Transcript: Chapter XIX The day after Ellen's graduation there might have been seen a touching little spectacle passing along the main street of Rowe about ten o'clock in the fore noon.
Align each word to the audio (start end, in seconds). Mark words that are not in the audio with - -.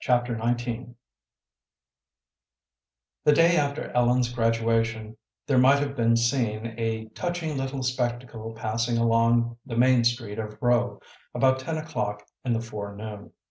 Chapter 0.00 0.36
XIX 0.38 0.96
The 3.24 3.32
day 3.32 3.56
after 3.56 3.90
Ellen's 3.92 4.30
graduation 4.30 5.16
there 5.46 5.56
might 5.56 5.78
have 5.78 5.96
been 5.96 6.14
seen 6.14 6.74
a 6.78 7.06
touching 7.14 7.56
little 7.56 7.82
spectacle 7.82 8.52
passing 8.52 8.98
along 8.98 9.56
the 9.64 9.78
main 9.78 10.04
street 10.04 10.38
of 10.38 10.58
Rowe 10.60 11.00
about 11.34 11.58
ten 11.60 11.78
o'clock 11.78 12.26
in 12.44 12.52
the 12.52 12.60
fore 12.60 12.94
noon. 12.94 13.32